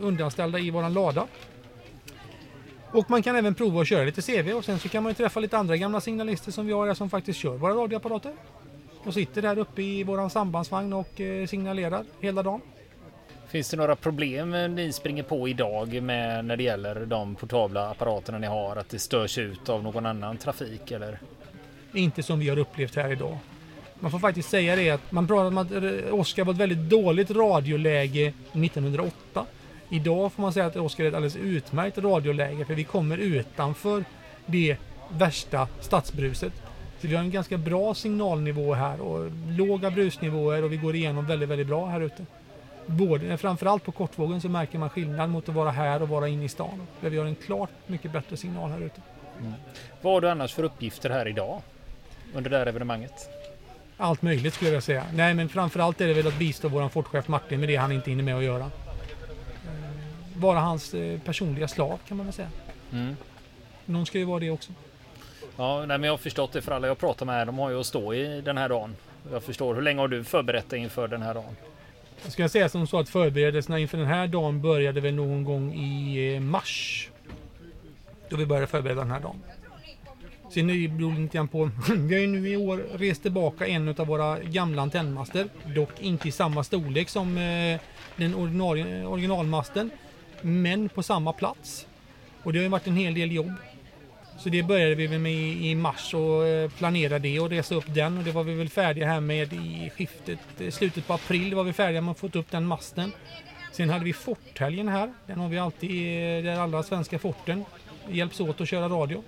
[0.00, 1.26] undanställda i våran lada.
[2.92, 5.14] Och man kan även prova att köra lite CV och sen så kan man ju
[5.14, 8.32] träffa lite andra gamla signalister som vi har här som faktiskt kör våra radioapparater.
[9.04, 12.60] Och sitter där uppe i våran sambandsvagn och eh, signalerar hela dagen.
[13.48, 18.38] Finns det några problem ni springer på idag med när det gäller de portabla apparaterna
[18.38, 18.76] ni har?
[18.76, 21.18] Att det störs ut av någon annan trafik eller?
[21.92, 23.38] Inte som vi har upplevt här idag.
[24.00, 26.90] Man får faktiskt säga det att man pratar om att eh, Oskar var ett väldigt
[26.90, 29.46] dåligt radioläge 1908.
[29.88, 34.04] Idag får man säga att Oskar är ett alldeles utmärkt radioläge för vi kommer utanför
[34.46, 34.76] det
[35.08, 36.52] värsta stadsbruset.
[37.00, 41.26] Så vi har en ganska bra signalnivå här och låga brusnivåer och vi går igenom
[41.26, 42.26] väldigt, väldigt bra här ute.
[42.90, 46.44] Både, framförallt på kortvågen så märker man skillnad mot att vara här och vara inne
[46.44, 46.86] i stan.
[47.00, 49.00] Där vi har en klart mycket bättre signal här ute.
[50.00, 51.62] Vad har du annars för uppgifter här idag?
[52.34, 53.28] Under det här evenemanget?
[53.96, 55.04] Allt möjligt skulle jag säga.
[55.14, 58.10] Nej men framförallt är det väl att bistå våran fortchef Martin med det han inte
[58.10, 58.64] hinner med att göra.
[58.64, 58.70] Eh,
[60.36, 62.50] Vara hans eh, personliga slav kan man väl säga.
[62.92, 63.16] Mm.
[63.84, 64.72] Någon ska ju vara det också.
[65.56, 67.70] Ja, nej, men jag har förstått det för alla jag pratar med här, de har
[67.70, 68.96] ju att stå i den här dagen.
[69.32, 69.74] Jag förstår.
[69.74, 71.56] Hur länge har du förberett dig inför den här dagen?
[72.22, 75.74] Jag skulle säga som så att förberedelserna inför den här dagen började väl någon gång
[75.74, 77.08] i eh, mars.
[78.28, 79.42] Då vi började förbereda den här dagen.
[80.50, 81.70] Sen är det lite grann på.
[81.96, 85.48] Vi har ju nu i år rest tillbaka en av våra gamla antennmaster.
[85.74, 87.80] Dock inte i samma storlek som eh,
[88.16, 89.90] den ordinarie, eh, originalmasten.
[90.42, 91.86] Men på samma plats.
[92.42, 93.52] Och det har ju varit en hel del jobb.
[94.38, 98.18] Så det började vi med i mars och planerade planera det och resa upp den
[98.18, 100.38] och det var vi väl färdiga här med i skiftet.
[100.60, 103.12] Eh, slutet på april var vi färdiga med att få upp den masten.
[103.72, 105.12] Sen hade vi forthelgen här.
[105.26, 107.64] Den har vi alltid eh, där alla svenska forten
[108.08, 109.22] hjälps åt att köra radio.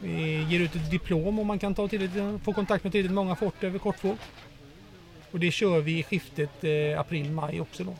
[0.00, 3.36] Vi ger ut ett diplom om man kan ta till, få kontakt med tillräckligt många
[3.36, 4.16] fort över kortvåg.
[5.30, 6.64] Och det kör vi i skiftet
[6.98, 7.94] april-maj också då.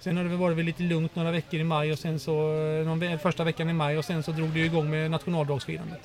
[0.00, 2.86] Sen har det väl varit lite lugnt några veckor i maj och sen så eh,
[2.86, 6.00] någon, första veckan i maj och sen så drog det igång med nationaldagsfirandet.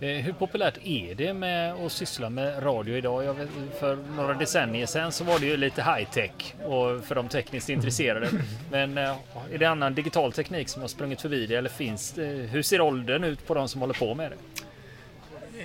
[0.00, 3.34] Eh, Hur populärt är det med att syssla med radio idag?
[3.34, 3.48] Vet,
[3.80, 7.68] för några decennier sedan så var det ju lite high tech och för de tekniskt
[7.68, 8.28] intresserade.
[8.70, 9.16] Men eh,
[9.52, 12.24] är det annan digital teknik som har sprungit förbi det eller finns det?
[12.26, 14.36] Hur ser åldern ut på de som håller på med det?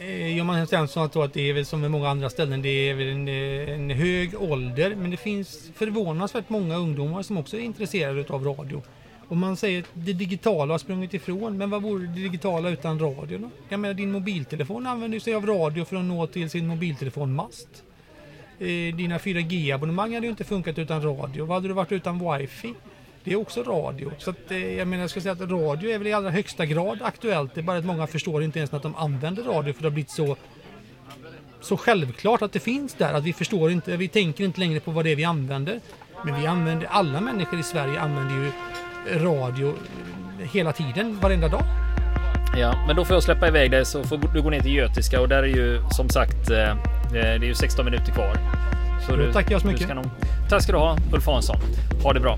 [0.02, 2.70] Eh, Gör man sen så att det är väl som med många andra ställen, det
[2.70, 4.95] är väl en, eh, en hög ålder.
[4.95, 8.82] Men det finns förvånansvärt många ungdomar som också är intresserade av radio.
[9.28, 12.99] Och man säger att det digitala har sprungit ifrån, men vad vore det digitala utan
[12.99, 13.49] radio då?
[13.70, 17.84] Jag menar din mobiltelefon använder sig av radio för att nå till sin mobiltelefonmast.
[18.60, 21.45] Eh, Dina 4G-abonnemang hade ju inte funkat utan radio.
[21.45, 22.74] Vad hade du varit utan wifi?
[23.24, 24.11] Det är också radio.
[24.17, 26.65] Så att, eh, jag menar, jag ska säga att radio är väl i allra högsta
[26.65, 27.55] grad aktuellt.
[27.55, 29.93] Det är bara att många förstår inte ens att de använder radio för det har
[29.93, 30.38] blivit så
[31.61, 33.13] så självklart att det finns där.
[33.13, 35.80] Att vi förstår inte, vi tänker inte längre på vad det är vi använder.
[36.26, 38.51] Men vi använder, alla människor i Sverige använder ju
[39.19, 39.74] radio
[40.53, 41.63] hela tiden, varenda dag.
[42.57, 45.22] Ja, men då får jag släppa iväg dig så får du gå ner till Götiska
[45.22, 46.76] och där är ju som sagt, eh,
[47.11, 48.38] det är ju 16 minuter kvar.
[49.07, 49.84] Så då tackar jag så mycket.
[49.84, 50.09] Ska nog,
[50.49, 51.57] tack ska du ha, Ulf Hansson.
[52.03, 52.38] Ha det bra.